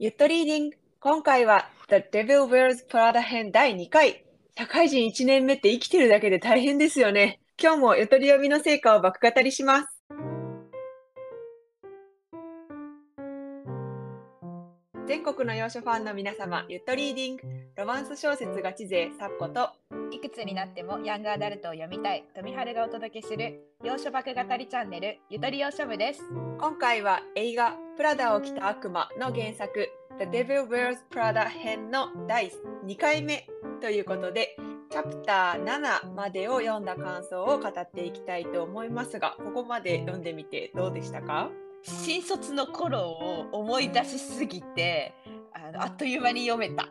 [0.00, 0.76] ゆっとリーディング。
[0.98, 4.24] 今回は The Devil Wears Prada 編第2回。
[4.58, 7.38] 社会人1年目って生きてるだけで大変ですよね。
[7.62, 9.93] 今日もゆとり読みの成果を爆語りします。
[15.24, 17.42] 国の洋書ファンの皆様、ゆっとリーディング。
[17.76, 19.70] ロマンス小説ガチ勢サッコと
[20.12, 26.20] いくつになってもヤングアダルトを読みたい富春がお届けする洋書爆語りチャンネルゆとり洋書部です。
[26.60, 32.52] 今回は映画プラダを着た悪魔の原作 The Devil Wears Prada 編の第
[32.86, 33.48] 2回目
[33.80, 34.56] ということで
[34.90, 41.50] チャプター7までを読んだ感想を語っていきたいと思いますがここまで読んでみてどうでしたか？
[41.84, 45.14] 新卒の頃を思い出しすぎて
[45.52, 46.88] あのあっという間に読めた。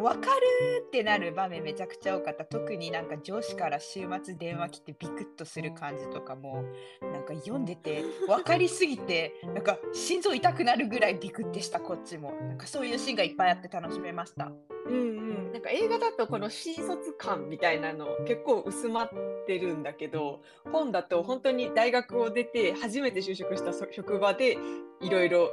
[0.00, 2.46] 分かるってなる場面めちゃくちゃ多かった。
[2.46, 6.64] 特になんか上司から週末電話来てビクッとする感じとかも
[7.02, 12.32] なんか読んでて 分かりすぎてなんか心臓痛くなるぐらいビクッてしたこっちも。
[12.32, 14.50] なんかそういうシーンがいっぱいあって楽しめました
[14.90, 15.52] うんうん。
[15.52, 19.10] なんか映画だとこの新卒感みたいなの結構薄まっ
[19.46, 20.40] てるんだけど
[20.72, 24.56] 本だと本当に大学を出て初めて就職した職場で
[25.00, 25.50] いろいろ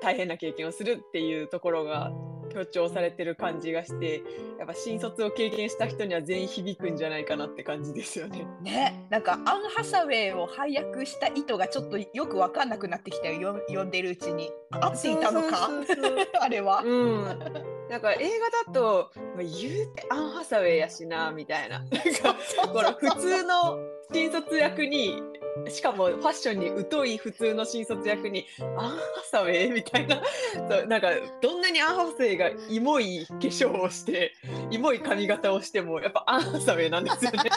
[0.00, 2.12] 大変な経験をするっていうところが
[2.52, 4.22] 強調されてる感じがして
[4.58, 8.46] やっぱ新卒を経験した人には全員響くんじゃないかなって感じですよね。
[8.60, 9.06] ね。
[9.10, 14.50] なんかアン・ハサウェイを配役した意図がちょっとよく分かんなくなってきたよ読んでるうちに。
[14.70, 15.68] 合っていたのか？
[16.40, 16.82] あれは。
[16.84, 21.80] うん、なんか映画だと、まあ、言うてアン・ハサウェイやしなみたいな。
[21.80, 21.98] なんか
[22.72, 23.78] この普通の
[24.10, 25.22] 新卒役に
[25.68, 28.46] しかもファッションに疎い普通の新卒役に
[28.78, 28.96] アン・ハ
[29.30, 30.22] サウェイみたいな
[30.70, 31.10] そうなんか
[31.42, 34.32] どんなにアン・ハサウェイがイモい化粧をして
[34.70, 37.50] イモい髪型をしてもやっぱアン・ハサウェイなんですよね。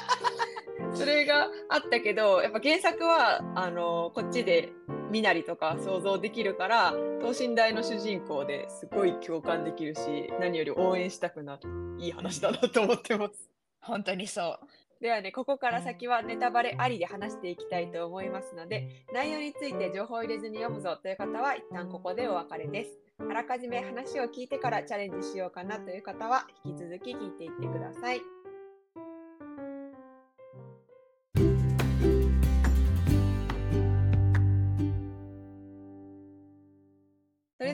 [0.93, 4.73] それがあったけどやっぱ原作はあのこっちで
[5.11, 10.01] 身なりとか想像できるから等身大の主人公ですごい共感できるし
[10.39, 11.61] 何より応援したくなる
[11.99, 13.49] いい話だなと思ってます。
[13.81, 14.67] 本当にそう
[15.01, 22.97] ではね、ここから先はネタバレありで話していきたいと思いますので、内容について情報を入れずに読むぞという方は一旦ここでお別れです。
[23.19, 28.34] あらかじめ話を聞いてからチャレンジしようかなという方は引き続き聞いていってください。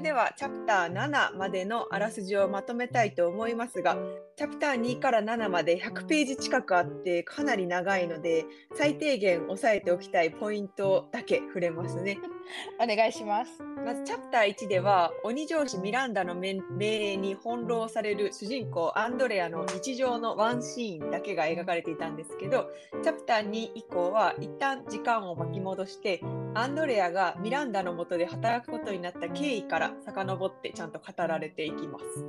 [0.02, 3.98] ではチャプター7までのあらすじをまとめたいと思いますが、
[4.36, 8.46] チャプター2から7まで100ページ近くあってかなり長いので、
[8.76, 12.18] 最低限押さえておきたいポイントだけ触れますね。
[12.82, 13.62] お願いします。
[13.86, 22.70] まずチャプター1では鬼上司ミランダの命令に翻弄される主人公アンドレアの日常のワンシーンだけが描かれていたんですけど
[23.02, 26.22] チャプター2以降は一旦時間を巻き戻して
[26.54, 32.26] アンドレアがミランダのもとで働くことになった経緯から遡ってちゃんと語られていきます。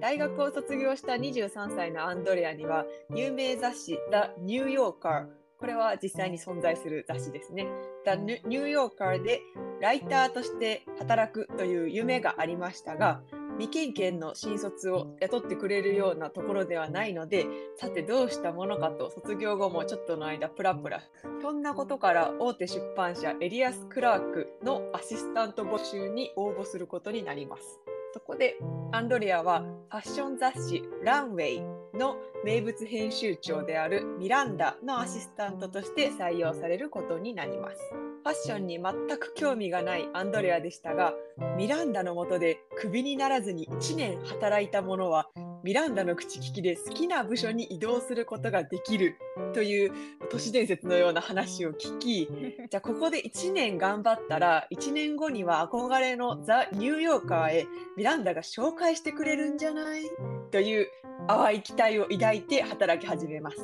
[0.00, 5.26] 大学を卒業した23歳のアンドレアには有名雑誌「The New Yorker」
[5.58, 7.66] これは実際に存在する雑誌ですね。
[8.04, 9.40] The New Yorker で
[9.80, 13.22] ライターとして働くという夢がありましたが、
[13.58, 17.46] 未経験の新卒を雇ってくれるようなところではないので、
[17.76, 21.02] さてどうしたものかと卒業後もちょっとの間プラプラ。
[21.42, 27.80] そんなことから大手出版社エリアス・クラークのアシスタント募集に応募することになります。
[28.14, 28.56] そこで
[28.92, 37.78] アンドレアはファッション雑誌ランウェイの名物編集長であるミランダのアシスタントとして採用されることになります。
[38.24, 41.14] ファッションに全く興味がないアンドレアでしたが、
[41.56, 45.28] ミランダのもとでクビにならずに1年働いた者は、
[45.64, 49.16] ミランダの口利きで好きな部署に移動することができる
[49.54, 49.92] という
[50.30, 52.28] 都市伝説のような話を聞き、
[52.70, 57.66] じゃあここで1年頑張ったら、1年後には憧れのザ・ニューヨーカーへ
[57.96, 60.02] ミランダが紹介してくれるんじゃない？
[60.50, 60.88] という
[61.28, 63.58] 淡い期待を抱いて働き始めます。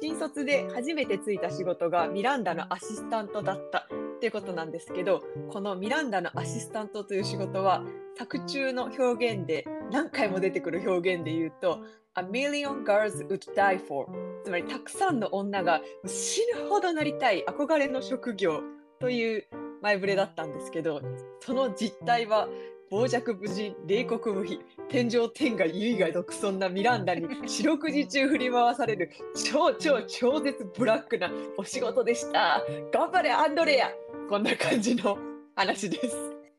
[0.00, 7.84] 新卒で初めてついた仕事がミランダのアシスタントだったっていうことなんですけどこのミランダのアシスタントという仕事は
[8.16, 11.80] 作中の表現で何回も出てくる表現で言うと
[12.16, 14.06] A million girls would die for
[14.42, 18.62] つまりたくさんの女が死ぬほどなりたい憧れの職業
[19.00, 19.44] という
[19.82, 21.02] 前触れだったんですけど
[21.40, 22.48] その実態は
[22.90, 24.58] 傍若無人、冷酷無比、
[24.88, 32.60] 天上天下唯我独尊なミランダに四六時中振り回される超超超絶ブラックなお仕事でした。
[32.92, 33.92] 頑張れアンドレア
[34.28, 35.16] こんな感じの
[35.54, 36.16] 話です。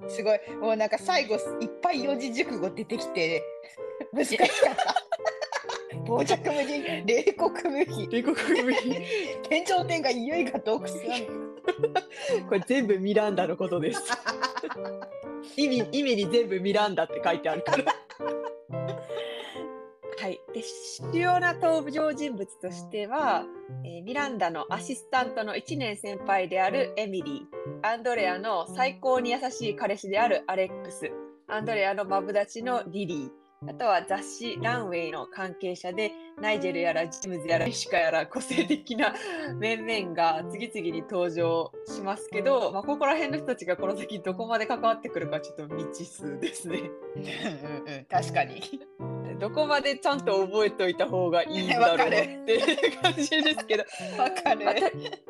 [0.07, 3.43] すごい、もうなんか最後いっぱい四字熟語出てきて
[4.13, 4.95] 難しかった。
[6.07, 8.07] 傍若無人、冷酷無比。
[8.09, 8.95] 冷酷無比。
[9.49, 10.97] 天上天下唯我独尊。
[12.47, 14.01] これ全部ミランダのことです。
[15.57, 17.85] 意味意味に全部ミランダって書いてあるから。
[20.21, 23.43] はい、で主要な登場人物としては、
[23.83, 27.87] えーミランダのアシスタントの1年先輩であるエミリー。
[27.87, 31.11] アンドレアの最高に優しい彼氏であるアレックス。
[31.47, 33.40] アンドレアのマブダチのリリー。
[33.69, 36.11] あとは雑誌ランウェイの関係者で
[36.41, 39.13] ナイジェルやらジムズやらイシカやら個性的な
[39.55, 46.89] 面々が次々に登場しますけど、まあ、ここら辺の人たちがこの先どこまで関わってくるかちょっと未知数ですね。
[47.15, 48.61] うんうんうん確かに。
[49.39, 53.83] どこまでちゃんと覚えておいた方がいいんだろうっていう感じですけど、
[54.21, 54.75] わかるまあ。
[54.75, 54.81] と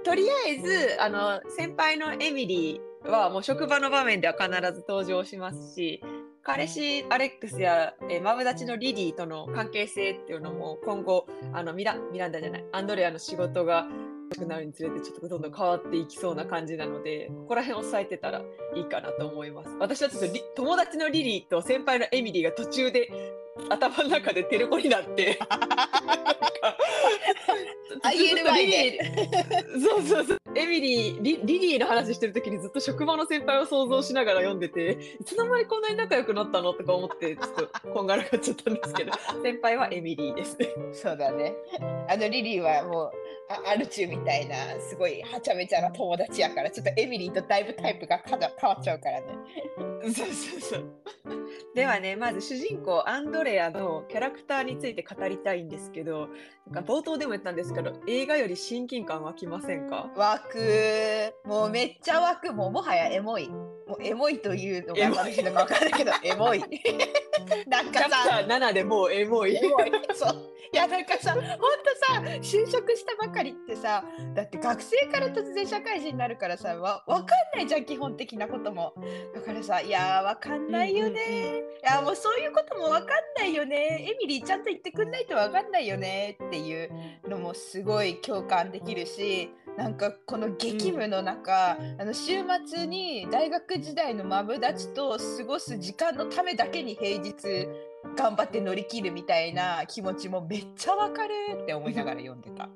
[0.04, 6.02] とりあえずあの先輩のエミリーはもう職場の場面では必ず登場しますし
[6.44, 13.88] 彼氏アレックスや、えーマブダチのリリーとの関係性っていうのも今後あのミラミランダじゃないアンドレアの仕事が
[14.34, 18.42] 良くなるにつれてちょっとどんどん変わっていきそうな感じなのでここら辺押さえてたら
[18.76, 19.70] いいかなと思います。
[19.80, 23.10] 私はちょっと友達のリリーと先輩のエミリーが途中で
[23.70, 25.40] 頭の中でテレコになって
[29.80, 30.38] そうそうそう。
[30.56, 39.12] エミリーリ、リリーの話してる時にずっと職場の先輩を想像しながら読んでて、いつの間にこんなに仲良くなったのとか思って、ちょっとこんがらがっちゃったんですけど、
[39.44, 40.70] 先輩はエミリーですね。
[40.94, 41.54] そうだね。
[42.10, 49.28] あのリリーはもうあアルチューみたいなすごいはちゃめちゃな友達やからちょっとエミリーとだいぶタイプが変わっちゃうからね。
[50.04, 50.86] そうそうそう。
[51.76, 56.30] ではね、まず主人公アンドレアのキャラクターについて語りたいんですけど、
[56.70, 60.10] なんか冒頭でも言ったんですけど、映画より親近感湧きませんか？
[60.16, 63.50] 湧くもうめっちゃ湧くもうもはやエモい。
[63.92, 65.36] もうエモいというのがのか分
[65.68, 66.64] からないけどエモい。
[67.68, 69.60] なんかさー7でもうエモい。
[70.14, 70.52] そう。
[70.74, 78.94] いやなんかさ、ほんとさ、就職したばかりってさ、だって学生から突然社会人になるからさ、わわかんないじゃん、基本的なことも。
[79.36, 84.06] だからさ、いやー、わかんないよねうんうんうんいやもうそういうこともわかんないよね。
[84.08, 86.90] エミリーちゃんと言ってくんないとわかんないよねっていう
[87.28, 97.68] のもすごい共感できるし、なんかこの激務の中、あの週末に大学時代のマブダチと過ごす時間のためだけに平日
[98.16, 101.34] 頑張って乗り切るみたいな気持ちもめっちゃわかる
[101.64, 102.70] って思いながら読んでた。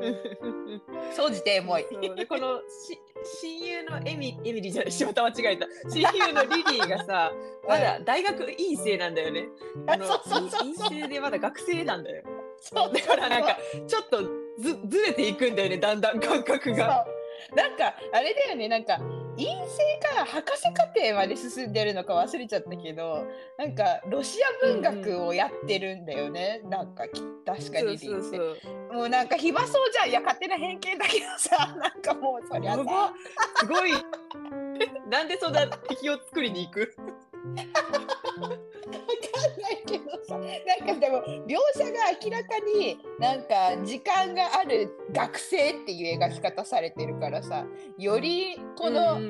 [1.14, 1.84] 総じてエモい。
[1.84, 2.98] このし
[3.42, 7.32] 親友のエミエミリーじゃない仕事間違えた親友のリリーがさ
[7.68, 9.48] まだ大学院生なんだよね。
[9.86, 12.24] あのそうそうそうそう院生でまだ学生なんだよ。
[12.60, 14.22] そうだからなんかちょっと
[14.58, 17.06] ずずれていくんだよねだんだん感覚が。
[17.54, 19.00] なんかあれだよねなんか
[19.42, 23.24] 院生か博士課程まで進んでるのか忘れちゃったけど
[23.58, 31.74] なんかロシア文学をやってるんだよね、なんかき確かにリリーってそうそうもうなんか暇そうじゃんいや勝手な偏見だけどさ。
[31.76, 33.92] なんかもうそりゃすごい。
[35.08, 36.94] なんでそんな敵を作りに行く？
[40.28, 47.64] なんかでも描写が明らかになんか時間がある学生っていう描き方されてるからさ
[47.98, 49.20] よりこの、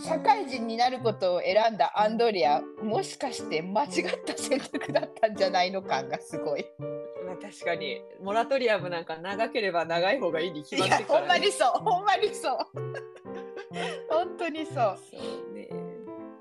[0.00, 3.90] 社会人になることを選んだアンドレアもしかして間違っ
[4.24, 6.64] た選択だったんじゃないの感がすごい。
[7.26, 11.26] まあ確かにモラトリアムなんか長ければ長い方がいいに決いまってるから、ね。
[11.26, 12.58] やほんまにそうほんまにそう。
[14.10, 14.74] 本当にそう。
[14.74, 15.26] そうね。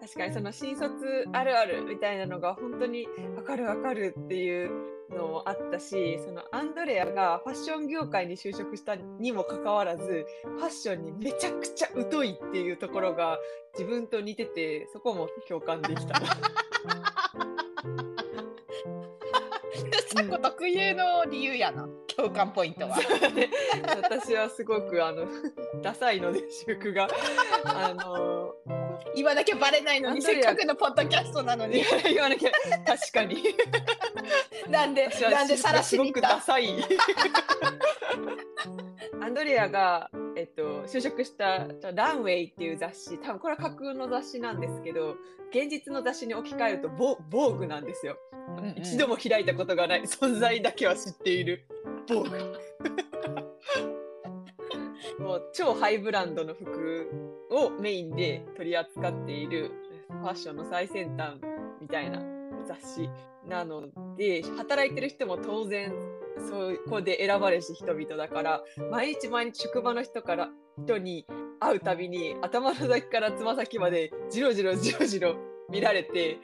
[0.02, 4.72] 確かにその新卒あるあるみたいなのが本当にわかるわかるっていう
[5.12, 13.38] のもあったし、そのアンドレアがファッション業界に就職したにもかかわらず、ファッションにめちゃくちゃ疎いっていうところが
[13.78, 16.20] 自分と似てて、そこも共感できた。
[20.42, 21.88] 特有の理由やな。
[22.08, 22.98] 共感ポイントは。
[23.36, 23.50] で
[24.02, 25.26] 私はすごくあの
[25.82, 27.08] ダサいので私服が。
[27.66, 28.56] あの
[29.16, 31.84] 今だけバレないのにせっかくのポッドキャストなのに。
[32.04, 32.52] 言わなきゃ
[32.86, 33.44] 確かに。
[34.70, 36.30] なんでなんで晒しすごくに行った？
[36.36, 36.70] ダサい。
[39.22, 45.16] アンドレアが、えっと、就職したランウェイっていう雑誌多分これは架空の雑誌なんですけど
[45.52, 48.18] 現実の雑誌に置き換えるとボボーグなんですよ、
[48.58, 48.76] うんうん。
[48.78, 51.66] 一度も開いたことがない存在だけは知っている
[52.08, 52.60] ボーグ
[55.20, 57.10] もう超ハイブランドの服
[57.52, 59.72] をメインで取り扱っている
[60.10, 61.36] ファッションの最先端
[61.80, 62.22] みたいな
[62.68, 63.10] 雑誌
[63.48, 63.84] なの
[64.18, 65.94] で働いてる人も当然
[66.38, 71.26] そこで選ばれし人々だから毎日毎日職場の人から人に
[71.60, 75.36] 会うたびに頭の先からつま先までじろじろじろじろ
[75.70, 76.40] 見られて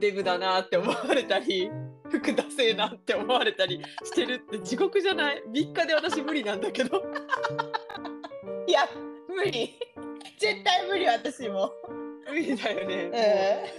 [0.00, 1.70] デブだなって思われたり
[2.10, 5.42] 服ダセえなって思われたりしてるって地獄じゃない。
[5.52, 7.02] 3日で私無理なんだけど。
[8.66, 8.88] いや
[9.28, 9.78] 無理。
[10.38, 11.72] 絶対無理私も。
[12.28, 13.10] 無理だよね。
[13.12, 13.74] え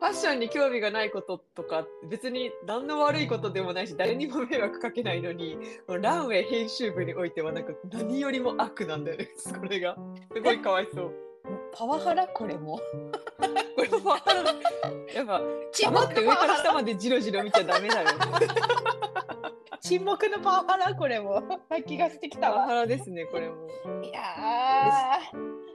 [0.00, 5.56] ファッションに興味がないこととか別に何の悪いことでもないし誰にも迷惑かけないのに
[5.86, 9.96] ランウェイ編集部においてはなんか何よりも悪なんだよねそれが。
[10.34, 11.12] すごいかわいそう。
[11.72, 12.26] パワハラ？
[12.26, 12.80] これも。
[13.76, 14.42] これパワハラ。
[15.14, 18.08] やっぱ沈黙って上から下までジロジロ見ちゃダメだよ
[19.84, 20.94] 沈黙のパワハラ？
[20.94, 21.42] これも。
[21.86, 22.58] 気がしてきたわ。
[22.58, 23.66] パワハラですねこれも。
[24.04, 24.20] いや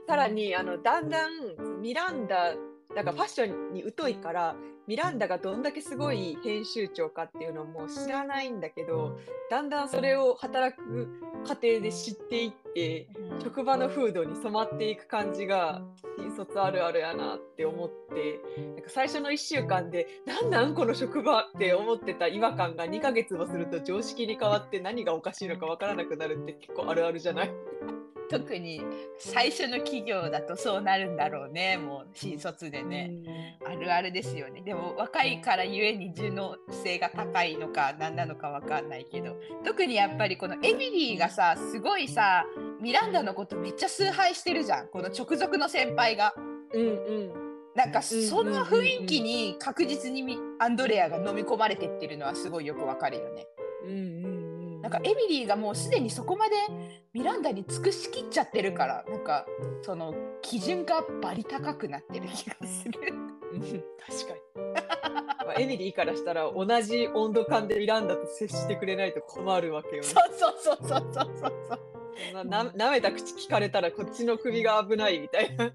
[0.08, 2.56] さらにあのだんだんミランダ
[2.96, 4.56] なんかファッションに疎いから
[4.88, 11.08] ミランダがどんだけすごい編集長かっていうのも知らないんだけどだんだんそれを働く
[11.46, 15.82] 過程で知っていってー職場の風土に染まっていく感じが
[16.18, 18.40] 新卒あるあるやなって思って
[18.76, 27.52] なんか最初の1週間でなんなんこの職場って思ってた違和感が2ヶ月もすると常識に変わって何がおかしいのかわからなくなるって結構あるあるじゃない？
[28.30, 28.82] 特に
[29.18, 31.78] 最初の企業だとそうなるんだろうね。
[31.78, 33.12] もう新卒でね、
[33.66, 34.62] あるあるですよね。
[34.62, 39.36] でも若いからゆえに順応性が高いのか何なのかわかんないけど。
[39.66, 42.46] 特にやっぱりこのエミリーがさすごいさ
[42.82, 44.88] ミランダのことめっちゃ崇拝してるじゃん。
[44.88, 46.34] この直属の先輩が。
[46.74, 47.48] うんうん。
[47.76, 53.48] なんかうんその雰囲気に確実にみアンドレアが飲み込まれてってるのはすごいよくわかるよね。
[53.84, 54.37] うんうんうん
[54.88, 56.56] なんかエミリーがもうすでにそこまで
[57.14, 59.46] ミランダに尽くしきっちゃってるからなんか
[59.82, 63.14] その基準がバリ高くなってる気がする。
[63.54, 64.64] うん確かに。
[65.46, 70.08] まあ、エミリーからしたら同じ温度感でミランダと接してくれないと困るわけよね。
[70.08, 75.72] そうそうそうそうそうそうな舐めた口聞かれたらこっちの首が危ないみたいな。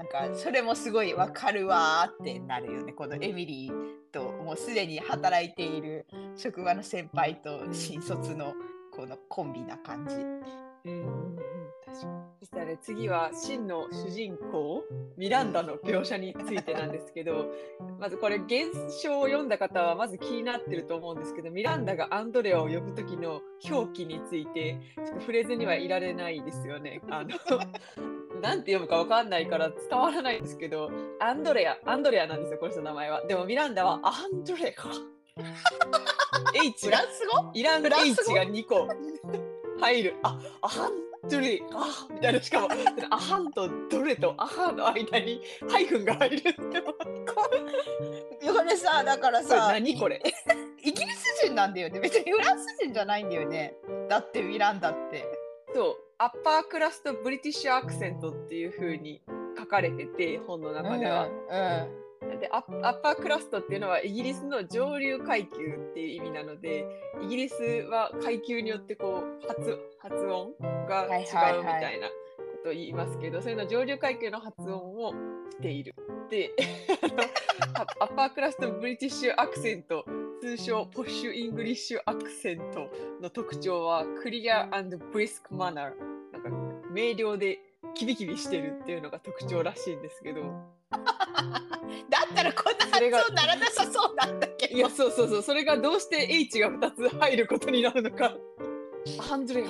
[0.00, 3.72] うん、なんかそれもすごいわかるわーってなるよねこのエミリー
[4.12, 8.54] ともうすでに働いている職場の先輩と新卒の
[8.94, 10.14] このコンビな感じ。
[10.14, 10.42] うん
[10.84, 14.84] うんうん確かにそしたらね次は真の主人公
[15.16, 17.46] ミランダの描写についてなんですけど
[17.98, 27.00] まずこれ原書を読んだ方はまず気になってると思うんですけどミランダがアンドレアを呼ぶ時の表記についてちょっと触れずにはいられないですよね。
[27.10, 27.30] あの
[28.40, 30.90] なんて読むかわかんないから伝わらないんですけど
[31.20, 33.26] アンドレアアンドレアなんですよこの人の名前は。
[33.26, 34.84] でもミランダはアンドレア。
[36.54, 36.98] H が
[37.52, 38.88] フランが2個。
[39.80, 40.14] 入る。
[40.22, 40.92] あ、アハン
[41.30, 42.68] ドレ、あみたいな、しかも、
[43.10, 45.40] アハンとドレとアハの間に
[45.70, 46.52] ハイフンが入るって。
[46.52, 50.20] ここれさだかられさ何これ？
[50.82, 52.00] イギリス人なんだよね。
[52.00, 53.74] 別にフランス人じゃないんだよね。
[54.08, 55.24] だってミランダって。
[55.74, 59.22] そう、アッパークラストブリティッシュアクセントっていう風に
[59.56, 61.28] 書かれてて、本の中では。
[62.40, 66.84] でアッアッパークラストっていうのはイギリスの上流階級っていう意味なので
[67.22, 67.54] イギリス
[67.88, 70.52] は階級によってこう発発音
[70.88, 71.22] が違
[71.56, 72.12] うみたいなこ
[72.64, 75.12] とを言いますけど、それの上流階級の発音を
[75.52, 75.94] している。
[76.28, 76.52] で
[77.74, 80.04] ア upper crust British accent
[80.40, 86.07] 通称 posh English accent の特徴は clear brisk manner
[86.98, 87.60] 明瞭で
[87.94, 90.42] キビキビしてるっていうのが特徴らしいんですけど。
[90.90, 94.74] だったらこんな発音ならなさそうなんだけど。
[94.74, 98.34] いや、そうそうそう、それがどうして H が2つ入ることになるのか。
[99.30, 99.66] アンドレア。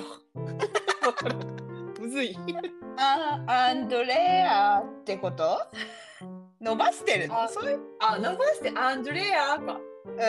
[2.01, 2.35] むずい。
[2.97, 5.59] あアンドレアってこと？
[6.59, 7.79] 伸ばしてるのあそういう。
[7.99, 9.79] あ、伸ばしてアンドレアか。
[10.19, 10.23] う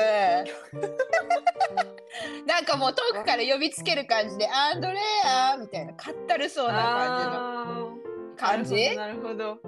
[2.42, 2.46] ん。
[2.46, 5.94] なんかもう遠くから呼びつける感じでアンドレアみたいな。
[5.94, 7.96] かったるそうなあ
[8.36, 8.74] 感じの。
[8.74, 8.92] 感じ？
[8.92, 9.58] ーなるほど。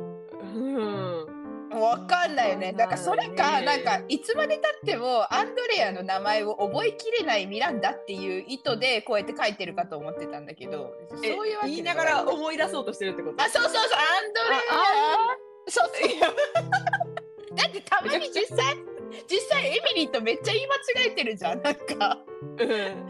[0.54, 1.26] うん。
[1.72, 2.74] わかんないよね。
[2.74, 13.42] だからそれか、ねなんかいつまでたってもアンドレアの名前を覚えきれないミランダっていう意図でこうやって書いてるかと思ってたんだけど、そうえいうわけ言いながら思い出そうとしてるってこと？
[13.42, 13.86] あ、そうそうそう、ア
[14.28, 14.60] ンドレア。
[15.68, 15.94] そうそ
[17.50, 17.56] う。
[17.56, 18.76] だってたまに実際
[19.28, 21.62] 実際エミリーとめっちゃ言い間違えてるじゃん。
[21.62, 22.18] なんか
[22.58, 23.08] うん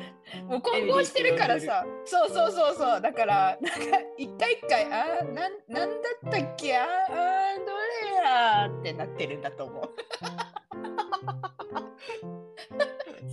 [0.48, 1.84] もう混合してるからさ。
[2.04, 3.00] そうそうそうそう。
[3.00, 5.96] だからなんか一回一回あーなんなんだ
[6.28, 6.76] ったっけ？
[6.76, 6.86] あーア
[7.56, 7.78] ンドレ
[8.24, 9.90] アってなってるんだと思う。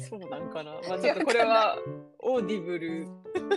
[0.09, 0.73] そうなんかな。
[0.87, 1.77] まあちょっとこれは
[2.19, 3.07] Audible、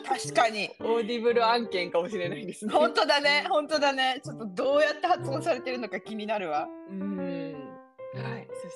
[0.05, 0.71] 確かに。
[0.81, 2.73] Audible案件かもしれないですね。
[2.73, 4.21] 本当だね、本当だね。
[4.25, 6.69] ちょっとどうやって発音されてるのか気になるわ。
[6.91, 7.42] うん。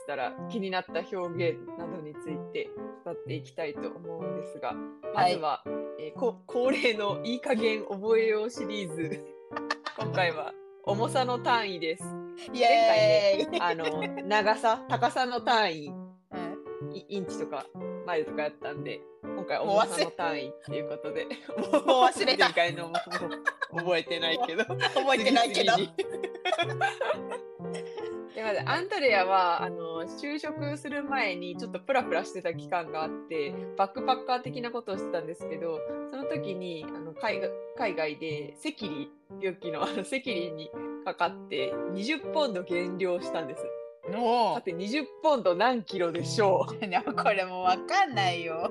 [0.06, 2.70] たら気になった表現などについて
[3.04, 4.75] 語っていきたいと思うんですが、
[5.14, 5.62] まずは、
[5.98, 9.25] えーこ恒例のいい加減覚えようシリーズ。
[9.98, 10.52] 今回は
[10.84, 12.04] 重さの単位です。
[12.52, 17.66] イエーイ、あの 長さ、高さの単位、うんイインチとか
[18.06, 22.92] マイルとかやったんで、今回重さの単位っていうことで、ももう忘れた前回の
[23.70, 24.64] 覚えてないけど。
[24.94, 25.72] 覚えてないけど。
[28.37, 40.71] でまずアンドレアはあの就職する前にちょっとプラプラしてた期間があってバックパッカー的なことをしてたんですけどその時にあの海外海外で赤痢病気のあの赤痢に
[41.07, 43.64] かかって20ポンド減量したんです。
[44.14, 48.71] おさて20ポンド何キロでしょうこれもうわかんないよ。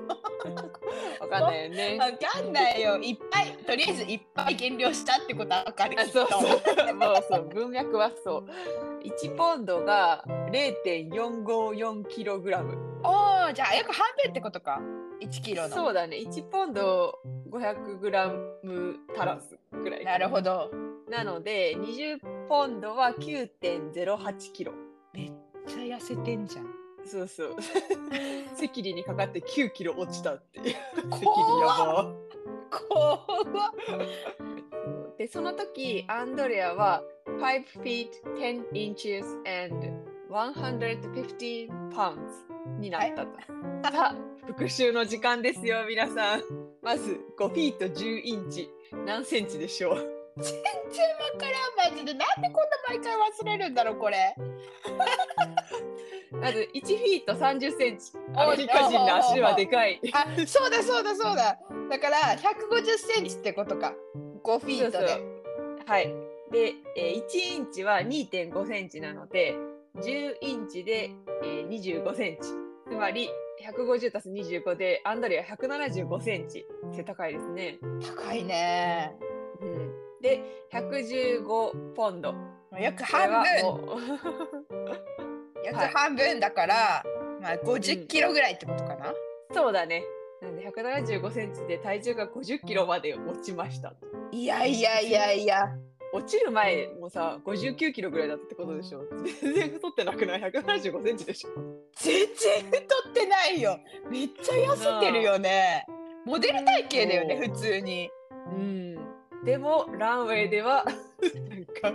[1.20, 1.98] わかんないよね。
[1.98, 2.96] わかんないよ。
[2.96, 5.96] いっぱい、とりあえずいっぱい減量したってことはわかる。
[6.08, 8.46] そうそう もうそう文脈はそう
[9.06, 12.76] 1ポンドが0.454キログラム。
[13.04, 14.80] おお、じゃあ約半分ってことか。
[15.20, 15.74] 1キロの。
[15.74, 16.16] そうだね。
[16.16, 17.16] 1ポンド
[17.50, 18.28] 500グラ
[18.62, 20.18] ム足らずぐらいな。
[20.18, 20.70] るほど。
[21.08, 24.72] なので20ポンドは9.08キロ。
[25.12, 25.32] めっ
[25.68, 26.66] ちゃ痩せてんじゃん。
[27.06, 27.56] そうそう。
[28.60, 30.76] 赤痢にかかって9キロ落ちたっていう。
[31.10, 31.26] 赤痢
[31.60, 32.12] やば
[32.70, 33.18] 怖っ。
[35.16, 37.02] でその時アンドレアは
[37.38, 39.92] 5 feet 10 inches and
[40.30, 42.18] 115 pounds
[42.78, 43.38] になったと。
[43.92, 44.14] さあ
[44.46, 46.42] 復習の時間ですよ皆さん。
[46.82, 48.70] まず5フィート10インチ
[49.04, 49.96] 何センチでしょう？
[50.38, 52.12] 全然わからん、マジで。
[52.12, 54.34] なんでこんな毎回忘れるんだろう、これ。
[56.32, 58.12] まず1フィート30センチ。
[58.34, 59.98] アメリカ人の足はでかい。
[60.12, 61.58] あ、そうだそうだそうだ。
[61.88, 63.94] だから150センチってことか。
[64.44, 64.98] 5フィートで。
[64.98, 65.20] そうそう
[65.86, 66.25] はい。
[66.50, 69.56] で、えー1インチは2.5センチなので、
[69.96, 71.10] 10インチで、
[71.42, 72.48] えー25センチ。
[72.88, 73.28] つまり、
[73.62, 76.66] 150たす25で、アンドレア175センチ。
[76.94, 77.78] 背高いですね。
[78.00, 79.16] 高いね。
[79.60, 82.34] うん、で、115ポンド。
[82.78, 83.42] 約半分。
[85.64, 87.04] 約はい半分だから、
[87.40, 89.14] まあ50キロぐらいってことかな。
[89.52, 90.04] そうだね。
[90.42, 93.94] なんで175センチで体重が50キロまで落ちました。
[94.30, 95.74] いやいやいやいや。
[96.12, 99.04] 落ちる前もさ、59キロぐらいだったってことでしょ。
[99.42, 101.50] 全然太ってなくない ?175 センチでしょ。
[101.96, 102.78] 全然太
[103.10, 103.78] ってないよ。
[104.10, 105.86] めっちゃ痩せてるよね。
[106.24, 108.10] モデル体型だよね、普通に。
[108.52, 108.96] うん。
[109.44, 111.92] でも、ランウェイでは、なんか、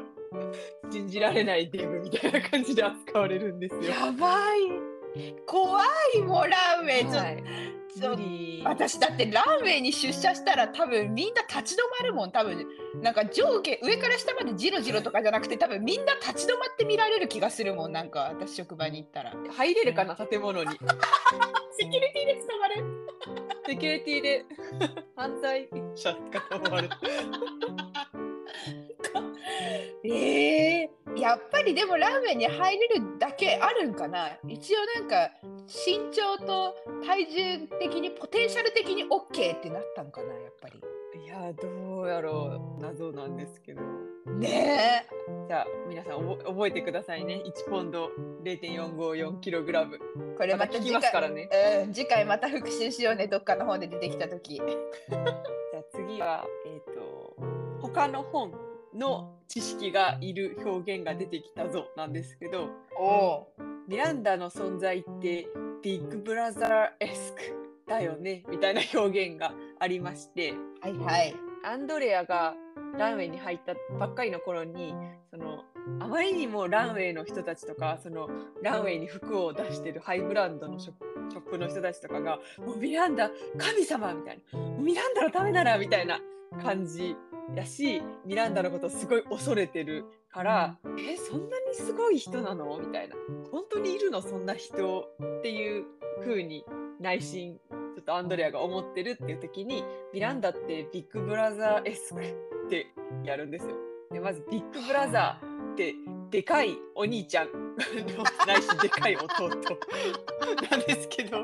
[0.89, 3.83] 信じられないデブみたいな感じで扱われるんですよ。
[3.83, 4.91] やばい。
[5.45, 5.83] 怖
[6.15, 7.11] いもうランウェイ。
[7.11, 8.61] ちょはいそう無理。
[8.65, 12.65] 私だってランウェイに出社したら多分みんな立ち止まるもん多分
[13.01, 20.69] なんか上下上から下までジロジロとかじゃなくて多分みんな立ち止まって見られる気がするもんなんか私職場に行ったら 入れるかな、建物に。
[21.73, 22.83] セキュリティで捕まる
[23.65, 24.45] セキュリティで
[25.15, 26.93] 犯罪者かと思われる。
[30.03, 34.37] えー、やっぱりでもランウェイに入れるだけあるんかな？
[34.47, 35.31] 一応なんか
[35.67, 40.81] 身長と体重的にポテンシャル的に OK ってなったんかなやっぱり
[41.13, 42.81] いや、どうやろう。
[42.81, 43.81] 謎なんですけど。
[44.39, 45.05] ね
[45.47, 47.43] じゃあ、皆さん覚覚えてくださいね。
[47.45, 48.09] 1ポンド
[48.43, 49.95] 0.454kg。
[49.95, 51.49] えこれまた次また聞きますから回、ね。
[51.85, 57.35] うん、次回また復習しようねどっかの方で出てきた時 じゃあ次は、えっ、と、
[57.81, 58.53] 他の本
[58.95, 62.69] の知識がいる表現が出てきたぞなんですけど、
[63.87, 65.47] ミランダの存在って
[65.81, 67.39] ビッグブラザーエスク
[67.87, 72.55] だよねみたいな表現がありまして、はいはいアンドレアが
[72.97, 74.95] ランウェイに入ったばっかりの頃に
[75.29, 75.63] その
[75.99, 78.27] あまりにもランウェイの人たちとかその
[78.63, 86.19] ランウェイに服を出してるハイブランドのショップショップの人たちとかが「もうミランダ神様!」みたいな「もうミランダのためなら!」みたいな
[86.61, 87.15] 感じ
[87.55, 93.15] やしミランダのことをすごい恐れてるから「えそんなにすごい人なの?」みたいな
[93.51, 94.21] 「本当にいるの？
[94.21, 95.85] そんな人?」っていう
[96.21, 96.65] 風に
[96.99, 97.59] 内心
[97.95, 102.87] ちょっとアンドレアが思ってるっていう時にミランダってビッグブラザーエスクって
[103.23, 103.75] やるんですよ。
[104.11, 105.95] でまずビッグブラザーって
[106.29, 107.75] でかいお兄ちゃん
[108.47, 109.49] ないしでかい弟
[110.69, 111.39] なんですけど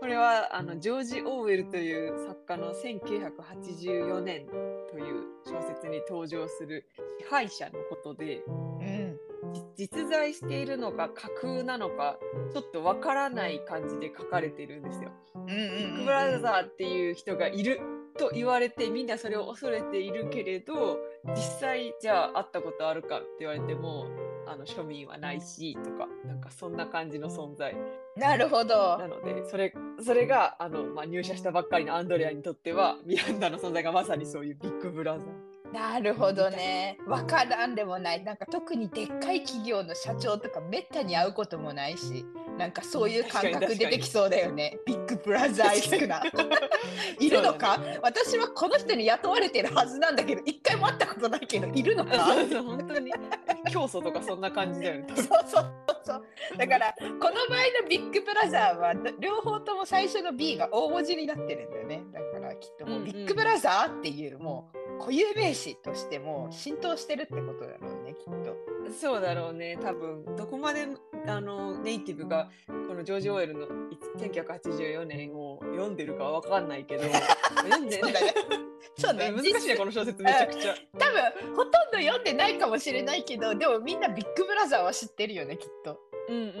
[0.00, 4.46] これはあのジョージ・オーウェルという作家の1984年
[4.90, 6.86] という小説に登場する
[7.20, 9.18] 支配者のことでうん
[9.76, 12.18] じ実在しているのか架空なのか
[12.52, 15.10] ちょっとわからない感じで書かれてるんですよ。
[15.46, 17.80] ビッうんグブラザーっていう人がいる
[18.18, 20.98] と言われてみんなそれを恐れているけれど
[21.28, 24.06] 実際じゃあ会ったことあるかって言われても
[24.50, 27.76] あの庶民はないしとかなんかそんな感じの存在
[28.16, 29.72] なるほどなのでそれ
[30.04, 35.48] それがあの、まあ、入社したばっかりのアンドレアにとってはミランダの存在がまさにそういうビッグブラザー。
[35.72, 36.98] なるほどね。
[37.06, 38.24] わからんでもない。
[38.24, 42.24] なんか特にでっかい企業の社長とかめったに会うこともないし、
[42.58, 44.78] なんかそういう感覚出てきそうだよね。
[44.84, 46.20] ビッグブラザーイスクな。
[47.20, 52.18] いるのか、私はこの人に雇われてるはずなんだけど、一回も会ったことないけど、いるのか？
[52.18, 53.12] 本当に
[53.70, 55.06] 教祖とかそんな感じだよね。
[55.16, 55.72] そうそう
[56.04, 56.24] そう。
[56.56, 57.30] だから、この場合
[57.82, 62.02] のビッグブラザーは、両方とも最初の B が大文字になってるんだよね。
[62.12, 68.56] だからきっともうビッグブラザーっていう、もう固有名詞としても浸透してるってことだろうね、きっと。
[68.98, 70.86] そうだろうね、多分どこまで
[71.26, 73.66] あのネイティブがこのジョージ・オーエルの
[74.18, 77.10] 1984年を読んでるかわかんないけど、 ね。
[78.96, 79.30] そうね。
[79.30, 80.74] 難しいね、この小説めちゃくちゃ。
[80.98, 86.00] 多分ほとんど読んでないかもしれないけど、でもみんなビッグブラザーは知ってるよね、きっと。
[86.28, 86.52] うんうんうん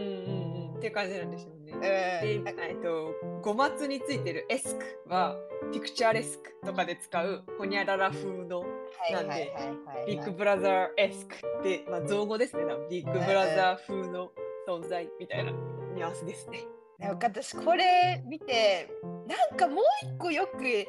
[0.72, 0.76] うん。
[0.78, 1.74] って感じなんでしょうね。
[1.82, 5.36] えで、えっと、語末についてるエスクは、
[5.72, 8.64] ピクチャーレスクとかで使うホニャララ風の
[9.12, 9.52] なんで
[10.06, 12.64] ビッグブラザーエスクって、まあ、造語ですね。
[12.88, 14.30] ビッグブラザー風の
[14.68, 15.52] 存在みたいな
[15.94, 16.66] ニュアンスですね。
[16.98, 18.88] なんか私これ見て
[19.28, 20.84] なんかもう一個よく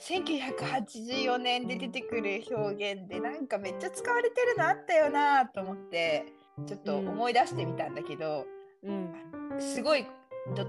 [0.00, 6.24] 1984年で出てくる表現でなんかめっちゃ使われてるのあったよなと思って
[6.66, 8.46] ちょっと思い出してみたんだけど、
[8.82, 9.12] うん、
[9.58, 10.06] すごい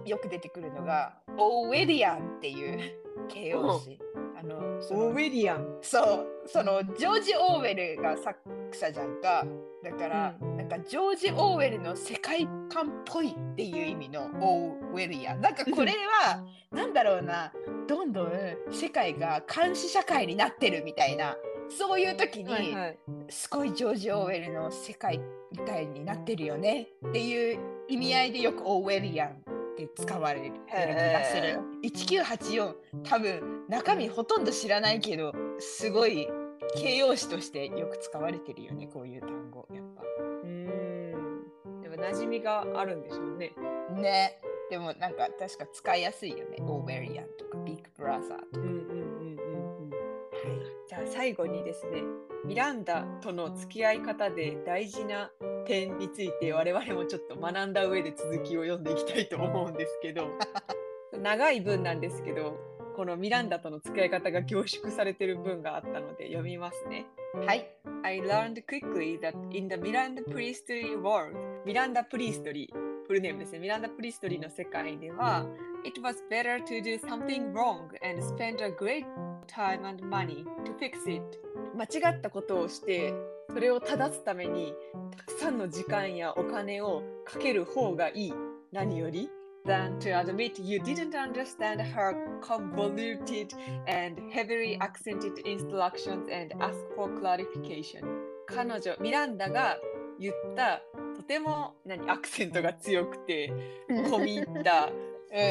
[0.06, 3.98] よく出てくるのがオーウェディアンっていう形容詞。
[4.38, 8.40] あのオーウェディアンそうそのジョージ・オーウェルが作
[8.76, 9.46] 者じゃんか。
[9.84, 17.52] だから、うん、なんかジョージ・オーウェルの世界観っぽいっていう意味のオーウェリアンなんかこれは なんだろうな。
[17.88, 18.32] どんどん
[18.72, 21.36] 世界が監視社会になってるみたいな。
[21.70, 22.98] そういう時に、はいはい、
[23.30, 29.34] すごいジョージ・オーウェルの世界みたいになってるよねっていう意味合いでよくオーウェリアンっ
[29.78, 31.60] て使われる気がする。
[31.84, 36.28] 1984多分中身ほとんど知らないけどすごい
[36.76, 40.04] 形容詞としてよく使われてるよねこういう単語やっぱ。
[40.44, 41.12] うん
[41.82, 43.54] でも馴染みがあるんでしょうね。
[43.96, 44.40] ね。
[44.70, 46.58] でもなんか確か使いやすいよね。
[46.60, 48.60] オーベリアンとかビッグブラザーとか。
[48.60, 48.84] うんうんうんう
[49.24, 49.90] んうん。
[49.90, 50.82] はい。
[50.88, 52.04] じゃあ最後にですね
[52.46, 55.32] ミランダとの付き合い方で大事な
[55.66, 60.28] 点について我々もちょっと学んだ上で続きを読んでいきたいと思うんですけど
[61.22, 62.58] 長い文なんですけど
[62.96, 67.06] このミランダとの付き合い方が凝縮されてる文があったので読みますね。
[67.46, 67.68] はい。
[68.04, 73.60] I learned quickly that in the Miranda Priestry world ミランダ・プリストリーフルネームですね。
[73.60, 75.46] ミランダ・プリストリーの世界では
[75.84, 79.06] It was better to do something wrong and spend a great
[79.48, 81.24] time and money to fix it
[81.76, 83.14] 間違ったことをして
[83.50, 84.74] それを正すために
[85.18, 88.34] たくさんの時間やお金をかける方がいい
[88.72, 89.30] 何より
[89.66, 93.54] than to admit you didn't understand her convoluted
[93.88, 98.02] and heavily accented instructions and ask for clarification
[98.48, 99.78] 彼女ミランダが
[100.20, 100.82] 言った
[101.16, 103.52] とても何アクセントが強くて
[103.90, 104.90] 込み入った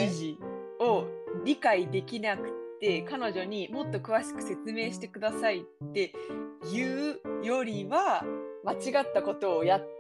[0.01, 0.39] 記事
[0.81, 1.07] を
[1.45, 6.13] 理解できなくて彼女にもっと詳しく説明してくださいって
[6.73, 8.25] 言うよりは
[8.65, 10.00] 間違ったことをやって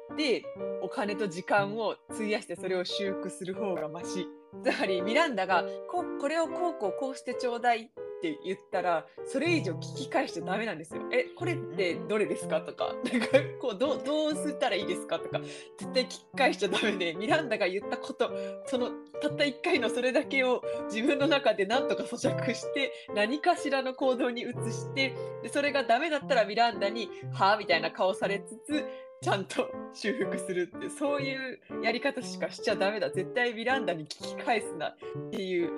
[0.83, 4.27] お金と時間を費やしてそれを修復する方がマシ。
[4.65, 7.89] つまりミランダがここれをこうこうこうしてちょうだいっ
[8.21, 11.03] て言ったらそれ以上聞き返しちゃダメなんですよ。
[11.13, 12.61] えこれってどれですか？
[12.61, 13.29] とかなんか
[13.61, 15.21] こうどうどうしたらいいですか？
[15.21, 15.41] とか
[15.79, 18.31] 絶対聞き返しちゃダメでミランダが言ったこと
[18.67, 18.91] その
[19.23, 28.85] たった1回のそれだけを自分の中で何とか咀嚼して何かしらの行動に移してでそれがダメだったらミランダに「はあ?」みたいな顔されつつ
[29.23, 33.11] ちゃんと修復するってそういうやり方しかしちゃダメだ。
[33.11, 34.89] 絶対ミランダに聞き返すな。
[34.89, 34.97] っ
[35.31, 35.71] ていう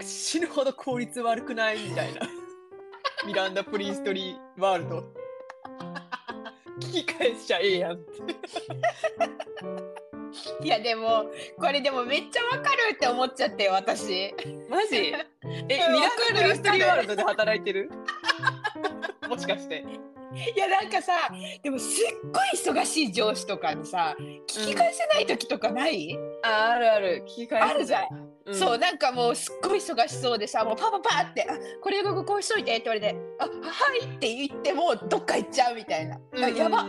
[0.00, 2.22] 死ぬほど効率悪くないみたいな。
[3.26, 5.04] ミランダ・プリンストリーワールド。
[6.80, 8.10] 聞き返しちゃええやんって。
[10.64, 11.26] いやでも
[11.58, 14.34] これでもめっちゃわかるって思っちゃって私。
[14.70, 14.96] マジ？
[14.96, 17.90] えミランダ・プリンストリーワールドで働いてる？
[19.28, 19.84] もしかして
[20.54, 21.12] いやなんかさ
[21.62, 24.14] でもすっごい忙しい上司とかにさ
[24.46, 27.24] 聞き返せない時とかない、うん、ああるある。
[27.26, 28.02] 聞き返せあるじゃん、
[28.46, 33.50] うん、そうなんかもうすっごい忙しそうでさもうパパパってあこれここうしといてって言われてあは
[33.96, 36.86] いって言ってもどっか行っちゃうみたいな、うん、やば。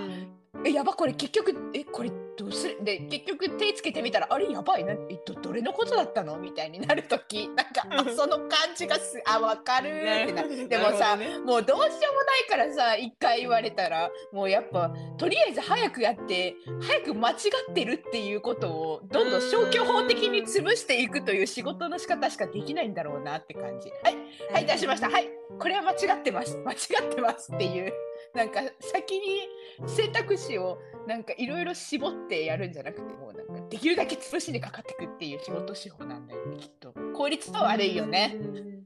[0.65, 2.12] えやばこれ結局えこれ
[2.47, 6.38] どうするで結局手つけてみたらあれやばいなえどどれのことだったの？
[6.38, 17.33] みたいになる時なんかあその感じがすあ分かるってなでもさ、ね、もうどうしようもないからさ一回言われたらもうやっぱとりあえず早くやって早く間違
[17.69, 23.89] ってるっていうことをどんどん消去法的に潰していくという仕事の仕方しかできないんだろうなって感じ。
[24.03, 24.15] はい。
[24.53, 25.10] はい出しました。
[25.10, 25.27] はい。
[25.60, 26.57] これは間違ってます。
[26.57, 26.75] 間違
[27.10, 27.93] ってますっていう
[28.35, 29.47] なんか先に
[29.87, 36.93] 選択肢をなんかいろいろ絞ってやるんじゃなくてもうなんかできるだけ潰しにかかっていくっていう仕事手法なんだよねきっと。
[37.15, 38.35] 効率は悪いよね。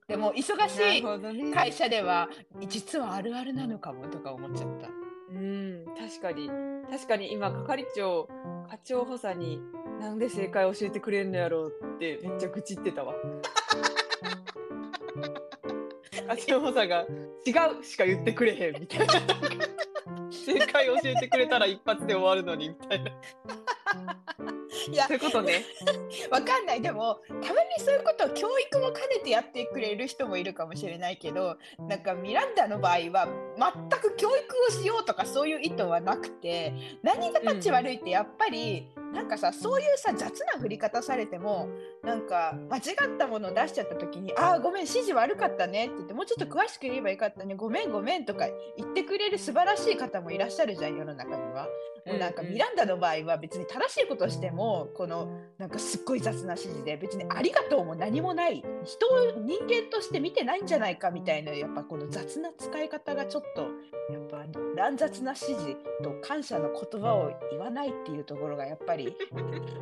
[0.08, 2.30] でも忙しい会社では
[2.68, 4.90] 実はあるあるなのかもとか思っちゃった。
[5.34, 5.86] うん。
[5.98, 6.50] 確かに。
[6.90, 8.28] 確かに今係長
[8.70, 9.62] 課長補佐に
[10.00, 13.16] なんで正解教えてくれんのやろうってめっちゃ愚痴ってたわ。
[16.28, 17.06] 課長補佐が
[17.46, 19.14] 違うしか言ってくれへんみたいな
[20.32, 23.12] 正解教えてくれたら一発で終わるのにみたいな。
[24.90, 25.66] いやそういうことね。
[26.30, 41.68] わかんないでもたまにそういうことを教育も兼ねてやってくれる人もいるかもしれないけどなんかミランダの場合は全く教育をしようとかそういう意図はなくて何が立ち悪いってやっぱり、うんなんかさそういうさ雑な振り方されても
[42.04, 51.68] なんか間違ったものを出しちゃった時に「ああごめん指示悪かったね」って言って「もうちょっと詳しく言えばよかったねごめんごめん」とか言ってくれる素晴らしい方もいらっしゃるじゃん世の中には。
[52.04, 63.62] もうなんかミランダの場合は別に正しいことをしてもこのなんかすっごい雑な指示で別に「ありがとう」も何もない人を人間として見てないんじゃないかみたいなやっぱこの雑な使い方がちょっと
[64.12, 69.16] やっぱ乱雑な指示と感謝の言葉を言わないっていうところがやっぱり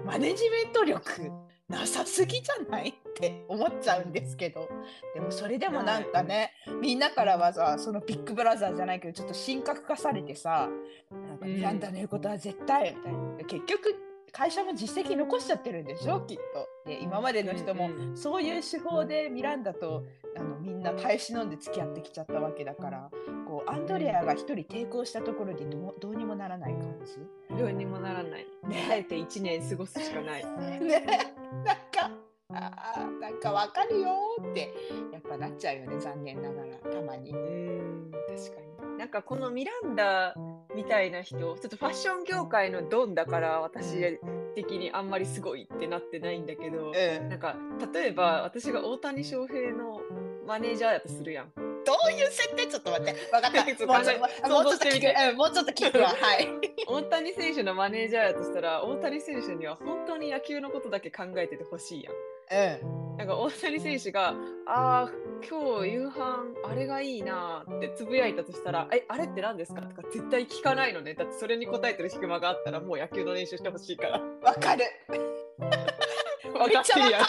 [0.06, 1.32] マネジメント力
[1.68, 4.68] なさすぎじゃないって思っちゃうんですけど。
[5.14, 10.70] でもそれでもなんかねみんなからはさそのビッグブラザーじゃないけどちょっと神格化されてさ
[11.12, 13.20] なんかミランダの言うことは絶対みたいな。
[13.46, 16.68] 結局会社も実績残しちゃってるんでしょきっと。
[16.86, 23.10] で今までの人もそういう手法でミランダとあのみんな耐え忍んで付き合ってきちゃったわけだから
[23.48, 27.56] こうアンドレアが一人抵抗したところでどどうにもならない感じ？
[27.56, 28.48] どうにもならない。
[28.68, 30.46] ね、あえて1年過ごすしかない。
[30.80, 31.06] ね
[31.66, 32.12] なんか
[32.52, 34.10] あなんかわかるよ
[34.42, 34.74] って
[35.12, 37.32] やっぱなっちゃうよね残念ながらたまに。
[37.32, 38.69] うん確かに。
[39.00, 40.36] なんかこのミランダ
[40.76, 44.20] みたいな人ちょっとファッション業界のドンだから私
[44.56, 47.56] 的にあんまりすごいってなってないんだけど、うん、なんか
[47.94, 50.02] 例えば私が大谷翔平の
[50.46, 51.52] マネージャーやとするやん。
[51.56, 52.68] どういう設定？
[52.68, 53.16] ちょっと待って。
[53.32, 53.88] 分かった。
[54.50, 56.10] もうちょっと聞く、うん、もうちょっと聞くわ。
[56.10, 56.48] はい。
[56.86, 62.82] 大谷選手のマネージャーやとしたら大谷選手には本当に野球のことだけ考えててほしいやん。
[62.82, 64.30] うんなんか大谷選手が
[64.66, 65.12] 「ああ
[65.46, 71.16] 今日夕飯あれがいいな」ってつぶやいたとしたら「えあれって何ですか?」とか絶対聞かないのね。
[71.16, 74.22] だってそれに答えてる暇があったらもう野球の練習してほしいから。
[74.42, 74.86] わかる。
[76.54, 77.22] 分かってるやん。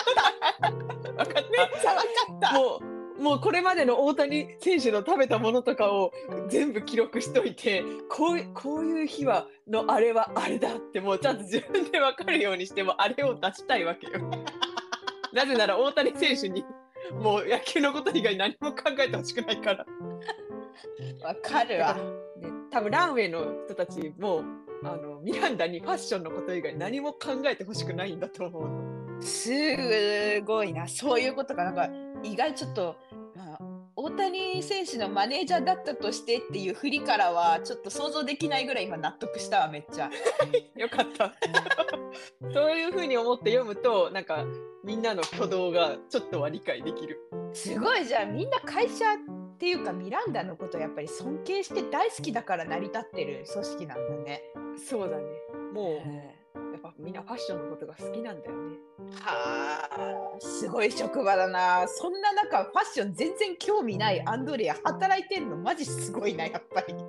[1.17, 1.51] 分かった。
[1.51, 2.03] めっちゃ分か
[2.35, 2.53] った。
[2.53, 6.13] もうもうこれまでの大谷選手の食べたものとかを
[6.49, 14.13] 全部記録しといてこうこういう日はのあれはあれだってもうちゃんと自分で分かるようにしてもあれを出したいわけよ。
[15.33, 16.65] なぜなら大谷選手に
[17.13, 19.87] もう野球のこと以外何も考えてほしくないから。
[21.23, 21.95] わかるわ。
[21.95, 24.43] ね、多分ランウェイの人たちも
[24.83, 29.23] あのミランダにファッションのこと以外何も考えてほしくないんだと思う。
[29.23, 31.89] すごいなそういうことかなんか
[32.23, 32.97] 意外ちょっと
[34.03, 40.11] 大谷選手のマネージャーだったとしてっていう振りからはちょっと想像できないぐらい今納得したわめっちゃ。
[40.75, 41.35] よかった。
[42.51, 44.47] そういうふうに思って読むとなんか
[44.83, 47.21] みんなの挙動がちょっとは理解できる。
[47.53, 54.43] すごいじゃあみんな会社っていうかミランダのことをやっぱり尊敬して大好きだから成り立ってる組織なんだね。
[54.79, 55.25] そうだね。
[55.75, 56.03] も
[56.55, 56.70] う。
[56.83, 58.77] ぱみんなファッションのことが好きなんだよね。
[59.23, 61.87] はあすごい職場だな。
[61.89, 66.95] そんな中ファッション全然興味ないアンドレア働いてんのマジすごいなやっぱり。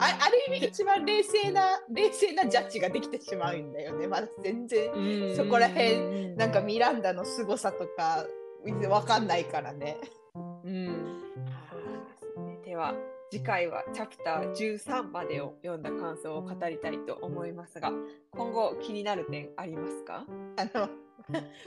[0.00, 4.06] あある意味一番冷静な冷静なジャッジができてしまうんだよね。
[4.06, 8.26] まだ全然そこら辺なんかミランダの凄さとか
[8.64, 9.98] 分かんないからね。
[10.64, 11.22] うん、
[12.64, 12.94] では
[13.30, 17.92] 次回はチャプター13までを読んだ感想を語りたいと思いますが
[18.30, 20.24] 今後気になる点ありますか？
[20.56, 20.88] あの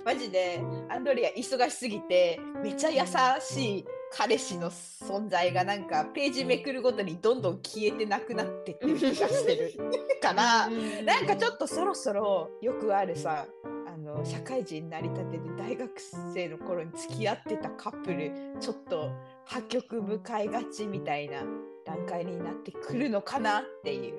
[0.04, 3.02] マジでアンドリア忙しすぎてめっちゃ優
[3.40, 9.74] しい彼氏の存在がなんかページめくるごとにどんどん消えてなくなってってる気がしてる
[10.22, 10.68] から
[11.04, 13.46] なんかちょっとそろそろよくあるさ
[13.88, 15.92] あの社会人になりたてで大学
[16.34, 19.12] 生の頃に付き合ってたカップルちょっと
[19.52, 21.44] 破局向かいがちみたいな
[21.86, 24.14] 段階になってくるのかなっていう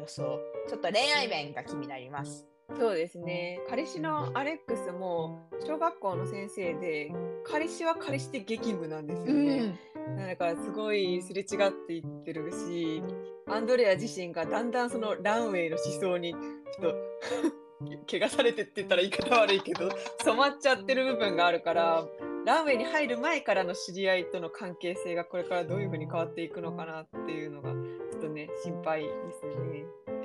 [0.00, 0.40] 予想。
[0.66, 2.46] ちょっと恋愛面が気になります。
[2.78, 3.60] そうですね。
[3.68, 7.12] 彼氏のアレックスも小学校の先生で
[7.44, 13.02] 彼氏は彼氏で激務なんですよね、うん、だからすごいすれ違っていってるし
[13.46, 16.94] アンドレア自身がだんだんそのランウェイの思想にちょっと
[18.10, 19.88] 怪我されてって言ったら言い方悪いけど
[20.22, 22.06] 染まっちゃってる部分があるから
[22.48, 29.08] ランウェイに入る前からの知り合いとの関係性がこれからどういうふうに変わっていくのかなっていうのがちょっとね心配で
[29.38, 29.84] すよね。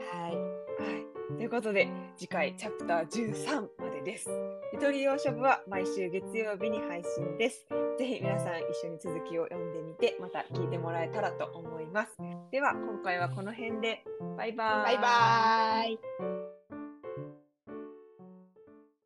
[0.10, 0.32] はい。
[0.32, 4.30] はい、ということで次回チャプター13までです。
[4.72, 7.68] ゆとり洋書部は毎週月曜日に配信です。
[8.00, 12.16] ぜひ皆さん一緒に続きを読んでみてまた聞いてもらえたらと思います。
[12.52, 14.06] では今回はこの辺で
[14.38, 14.94] バイバイ。
[14.94, 15.84] バイバ
[16.28, 16.33] イ。